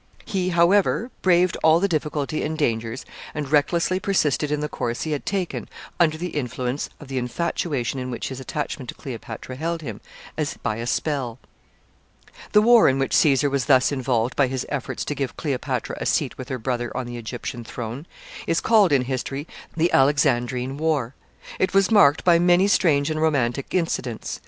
[0.25, 3.05] He, however, braved all the difficulty and dangers,
[3.35, 7.99] and recklessly persisted in the course he had taken, under the influence of the infatuation
[7.99, 10.01] in which his attachment to Cleopatra held him,
[10.39, 11.37] as by a spell.
[11.37, 13.65] [Sidenote: The Pharos.] [Sidenote: Great splendor of the Pharos.] The war in which Caesar was
[13.65, 17.17] thus involved by his efforts to give Cleopatra a seat with her brother on the
[17.17, 18.05] Egyptian throne,
[18.47, 19.47] is called in history
[19.77, 21.13] the Alexandrine war.
[21.59, 24.39] It was marked by many strange and romantic incidents.